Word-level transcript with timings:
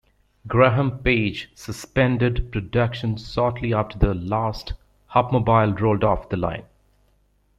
Graham-Paige 0.47 1.51
suspended 1.53 2.51
production 2.51 3.17
shortly 3.17 3.71
after 3.71 3.99
the 3.99 4.15
last 4.15 4.73
Hupmobile 5.13 5.79
rolled 5.79 6.03
off 6.03 6.27
the 6.29 6.37
line. 6.37 6.63